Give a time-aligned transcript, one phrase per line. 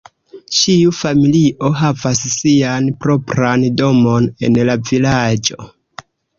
[0.59, 5.73] Ĉiu familio havas sian propran domon en la vilaĝo.